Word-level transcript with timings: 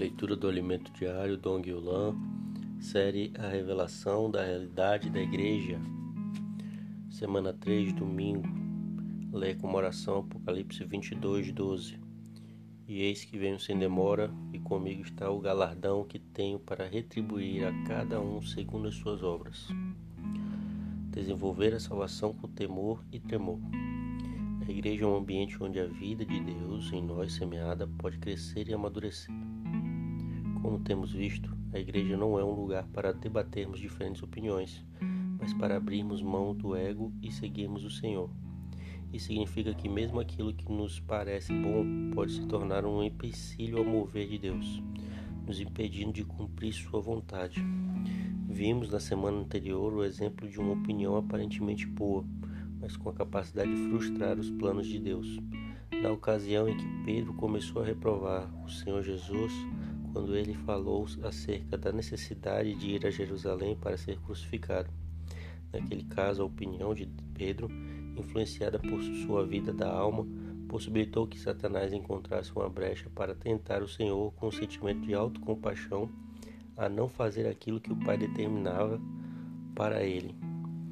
Leitura 0.00 0.34
do 0.34 0.48
Alimento 0.48 0.90
Diário 0.94 1.36
Dong 1.36 1.68
Yulan, 1.68 2.16
série 2.80 3.34
A 3.38 3.48
Revelação 3.48 4.30
da 4.30 4.42
Realidade 4.42 5.10
da 5.10 5.20
Igreja. 5.20 5.78
Semana 7.10 7.52
3, 7.52 7.92
domingo. 7.92 8.48
Lê 9.30 9.54
como 9.54 9.76
oração 9.76 10.20
Apocalipse 10.20 10.82
22, 10.84 11.52
12. 11.52 12.00
E 12.88 13.02
eis 13.02 13.26
que 13.26 13.36
venho 13.36 13.60
sem 13.60 13.78
demora, 13.78 14.32
e 14.54 14.58
comigo 14.58 15.02
está 15.02 15.30
o 15.30 15.38
galardão 15.38 16.02
que 16.02 16.18
tenho 16.18 16.58
para 16.58 16.88
retribuir 16.88 17.66
a 17.66 17.84
cada 17.86 18.22
um 18.22 18.40
segundo 18.40 18.88
as 18.88 18.94
suas 18.94 19.22
obras. 19.22 19.68
Desenvolver 21.10 21.74
a 21.74 21.78
salvação 21.78 22.32
com 22.32 22.48
temor 22.48 23.04
e 23.12 23.20
tremor. 23.20 23.58
A 24.66 24.70
igreja 24.70 25.04
é 25.04 25.06
um 25.06 25.18
ambiente 25.18 25.62
onde 25.62 25.78
a 25.78 25.84
vida 25.84 26.24
de 26.24 26.40
Deus 26.40 26.90
em 26.90 27.02
nós 27.02 27.34
semeada 27.34 27.86
pode 27.98 28.16
crescer 28.16 28.66
e 28.66 28.72
amadurecer. 28.72 29.49
Como 30.70 30.84
temos 30.84 31.10
visto, 31.10 31.52
a 31.72 31.80
igreja 31.80 32.16
não 32.16 32.38
é 32.38 32.44
um 32.44 32.52
lugar 32.52 32.86
para 32.92 33.12
debatermos 33.12 33.80
diferentes 33.80 34.22
opiniões, 34.22 34.86
mas 35.36 35.52
para 35.52 35.76
abrirmos 35.76 36.22
mão 36.22 36.54
do 36.54 36.76
ego 36.76 37.12
e 37.20 37.32
seguirmos 37.32 37.84
o 37.84 37.90
Senhor. 37.90 38.30
Isso 39.12 39.26
significa 39.26 39.74
que 39.74 39.88
mesmo 39.88 40.20
aquilo 40.20 40.54
que 40.54 40.70
nos 40.70 41.00
parece 41.00 41.52
bom 41.52 42.12
pode 42.14 42.34
se 42.34 42.46
tornar 42.46 42.86
um 42.86 43.02
empecilho 43.02 43.78
ao 43.78 43.84
mover 43.84 44.28
de 44.28 44.38
Deus, 44.38 44.80
nos 45.44 45.60
impedindo 45.60 46.12
de 46.12 46.22
cumprir 46.22 46.72
sua 46.72 47.00
vontade. 47.00 47.60
Vimos 48.48 48.92
na 48.92 49.00
semana 49.00 49.38
anterior 49.38 49.92
o 49.92 50.04
exemplo 50.04 50.48
de 50.48 50.60
uma 50.60 50.74
opinião 50.74 51.16
aparentemente 51.16 51.84
boa, 51.84 52.24
mas 52.80 52.96
com 52.96 53.08
a 53.08 53.12
capacidade 53.12 53.74
de 53.74 53.88
frustrar 53.88 54.38
os 54.38 54.52
planos 54.52 54.86
de 54.86 55.00
Deus. 55.00 55.36
Na 56.00 56.12
ocasião 56.12 56.68
em 56.68 56.76
que 56.76 56.86
Pedro 57.04 57.34
começou 57.34 57.82
a 57.82 57.84
reprovar 57.84 58.48
o 58.64 58.68
Senhor 58.68 59.02
Jesus, 59.02 59.52
quando 60.12 60.36
ele 60.36 60.54
falou 60.54 61.06
acerca 61.24 61.76
da 61.76 61.92
necessidade 61.92 62.74
de 62.74 62.90
ir 62.90 63.06
a 63.06 63.10
Jerusalém 63.10 63.76
para 63.76 63.96
ser 63.96 64.18
crucificado. 64.20 64.90
Naquele 65.72 66.04
caso, 66.04 66.42
a 66.42 66.44
opinião 66.44 66.94
de 66.94 67.08
Pedro, 67.34 67.68
influenciada 68.16 68.78
por 68.78 69.02
sua 69.24 69.46
vida 69.46 69.72
da 69.72 69.90
alma, 69.90 70.26
possibilitou 70.68 71.26
que 71.26 71.38
Satanás 71.38 71.92
encontrasse 71.92 72.52
uma 72.54 72.68
brecha 72.68 73.10
para 73.10 73.34
tentar 73.34 73.82
o 73.82 73.88
Senhor 73.88 74.32
com 74.34 74.48
um 74.48 74.52
sentimento 74.52 75.00
de 75.00 75.14
autocompaixão 75.14 76.10
a 76.76 76.88
não 76.88 77.08
fazer 77.08 77.46
aquilo 77.46 77.80
que 77.80 77.92
o 77.92 77.96
Pai 77.96 78.16
determinava 78.16 79.00
para 79.74 80.02
ele. 80.02 80.34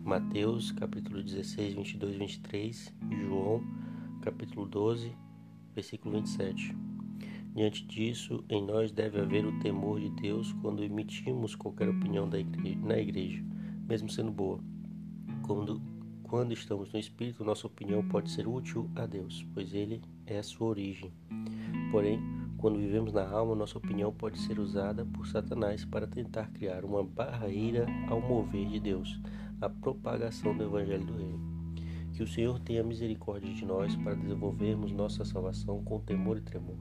Mateus 0.05 0.73
capítulo 0.73 1.23
16, 1.23 1.75
22 1.75 2.15
e 2.15 2.19
23, 2.19 2.95
João 3.27 3.63
capítulo 4.23 4.67
12, 4.67 5.13
versículo 5.75 6.15
27. 6.15 6.88
Diante 7.55 7.85
disso, 7.87 8.45
em 8.49 8.65
nós 8.65 8.93
deve 8.93 9.21
haver 9.21 9.45
o 9.45 9.59
temor 9.61 10.01
de 10.01 10.11
Deus 10.11 10.53
quando 10.63 10.85
emitimos 10.85 11.55
qualquer 11.55 11.89
opinião 11.89 12.29
igreja, 12.39 12.79
na 12.81 12.99
igreja, 12.99 13.45
mesmo 13.89 14.09
sendo 14.09 14.31
boa. 14.31 14.61
Quando, 15.45 15.83
quando 16.23 16.53
estamos 16.53 16.93
no 16.93 16.99
Espírito, 16.99 17.45
nossa 17.45 17.67
opinião 17.67 18.07
pode 18.07 18.31
ser 18.31 18.47
útil 18.47 18.89
a 18.95 19.07
Deus, 19.07 19.47
pois 19.55 19.73
Ele 19.73 20.01
é 20.27 20.39
a 20.39 20.43
sua 20.43 20.69
origem. 20.69 21.13
Porém, 21.91 22.21
quando 22.59 22.79
vivemos 22.79 23.13
na 23.13 23.29
alma, 23.29 23.55
nossa 23.55 23.79
opinião 23.79 24.13
pode 24.13 24.39
ser 24.39 24.59
usada 24.59 25.05
por 25.07 25.27
Satanás 25.27 25.85
para 25.85 26.07
tentar 26.07 26.51
criar 26.51 26.85
uma 26.85 27.03
barreira 27.05 27.87
ao 28.09 28.21
mover 28.21 28.69
de 28.69 28.81
Deus, 28.81 29.21
a 29.61 29.69
propagação 29.69 30.57
do 30.57 30.65
Evangelho 30.65 31.07
do 31.07 31.17
Reino. 31.17 31.41
Que 32.13 32.23
o 32.23 32.27
Senhor 32.27 32.59
tenha 32.59 32.83
misericórdia 32.83 33.55
de 33.55 33.65
nós 33.65 33.95
para 33.97 34.15
desenvolvermos 34.15 34.91
nossa 34.93 35.25
salvação 35.25 35.83
com 35.85 36.01
temor 36.01 36.37
e 36.37 36.41
tremor. 36.41 36.77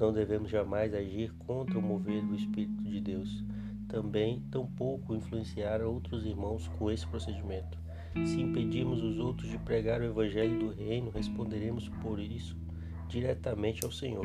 Não 0.00 0.14
devemos 0.14 0.50
jamais 0.50 0.94
agir 0.94 1.30
contra 1.46 1.78
o 1.78 1.82
mover 1.82 2.24
do 2.24 2.34
Espírito 2.34 2.82
de 2.84 3.02
Deus. 3.02 3.44
Também, 3.86 4.42
tampouco, 4.50 5.14
influenciar 5.14 5.82
outros 5.82 6.24
irmãos 6.24 6.66
com 6.78 6.90
esse 6.90 7.06
procedimento. 7.06 7.78
Se 8.24 8.40
impedirmos 8.40 9.02
os 9.02 9.18
outros 9.18 9.50
de 9.50 9.58
pregar 9.58 10.00
o 10.00 10.04
Evangelho 10.04 10.58
do 10.58 10.68
Reino, 10.70 11.10
responderemos 11.10 11.90
por 12.00 12.18
isso 12.18 12.56
diretamente 13.10 13.84
ao 13.84 13.92
Senhor. 13.92 14.24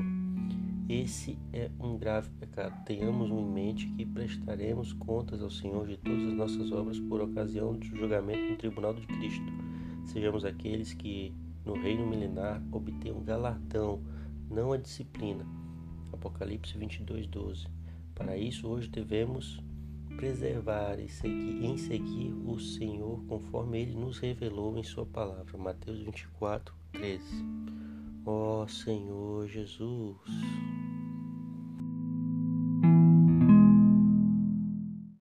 Esse 0.87 1.37
é 1.51 1.69
um 1.77 1.97
grave 1.97 2.29
pecado. 2.39 2.81
Tenhamos 2.85 3.29
em 3.29 3.45
mente 3.45 3.85
que 3.87 4.05
prestaremos 4.05 4.93
contas 4.93 5.41
ao 5.41 5.51
Senhor 5.51 5.85
de 5.87 5.97
todas 5.97 6.25
as 6.25 6.33
nossas 6.35 6.71
obras 6.71 7.01
por 7.01 7.19
ocasião 7.19 7.73
do 7.73 7.85
julgamento 7.85 8.49
no 8.51 8.55
tribunal 8.55 8.93
de 8.93 9.05
Cristo. 9.07 9.51
Sejamos 10.05 10.45
aqueles 10.45 10.93
que, 10.93 11.33
no 11.65 11.73
reino 11.73 12.07
milenar, 12.07 12.63
obtenham 12.71 13.21
galardão, 13.23 13.99
não 14.49 14.71
a 14.71 14.77
disciplina 14.77 15.45
Apocalipse 16.15 16.77
22, 16.77 17.27
12. 17.27 17.67
Para 18.13 18.37
isso, 18.37 18.67
hoje 18.67 18.87
devemos 18.87 19.59
preservar 20.15 20.99
e 20.99 21.09
seguir, 21.09 21.65
em 21.65 21.77
seguir 21.77 22.33
o 22.45 22.59
Senhor 22.59 23.23
conforme 23.27 23.81
Ele 23.81 23.95
nos 23.95 24.17
revelou 24.17 24.77
em 24.77 24.83
Sua 24.83 25.05
palavra. 25.05 25.57
Mateus 25.57 25.99
24, 25.99 26.73
13. 26.93 27.23
Ó 28.25 28.65
Senhor 28.67 29.47
Jesus. 29.47 30.17